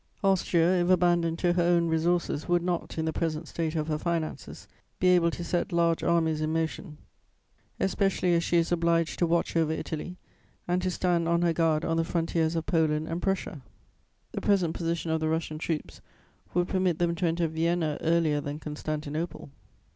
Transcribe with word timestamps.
Austria, 0.23 0.77
if 0.83 0.89
abandoned 0.89 1.37
to 1.37 1.53
her 1.53 1.61
own 1.61 1.87
resources, 1.87 2.47
would 2.49 2.63
not, 2.63 2.97
in 2.97 3.05
the 3.05 3.13
present 3.13 3.47
state 3.47 3.75
of 3.75 3.87
her 3.87 3.99
finances, 3.99 4.67
be 4.99 5.09
able 5.09 5.29
to 5.29 5.43
set 5.43 5.71
large 5.71 6.01
armies 6.03 6.41
in 6.41 6.51
motion, 6.51 6.97
especially 7.79 8.33
as 8.33 8.43
she 8.43 8.57
is 8.57 8.71
obliged 8.71 9.19
to 9.19 9.27
watch 9.27 9.55
over 9.55 9.71
Italy 9.71 10.17
and 10.67 10.81
to 10.81 10.89
stand 10.89 11.27
on 11.27 11.43
her 11.43 11.53
guard 11.53 11.85
on 11.85 11.97
the 11.97 12.03
frontiers 12.03 12.55
of 12.55 12.65
Poland 12.65 13.07
and 13.07 13.21
Prussia. 13.21 13.61
The 14.31 14.41
present 14.41 14.73
position 14.73 15.11
of 15.11 15.19
the 15.19 15.29
Russian 15.29 15.59
troops 15.59 16.01
would 16.55 16.67
permit 16.67 16.97
them 16.97 17.13
to 17.13 17.27
enter 17.27 17.47
Vienna 17.47 17.99
earlier 18.01 18.41
than 18.41 18.57
Constantinople. 18.57 19.51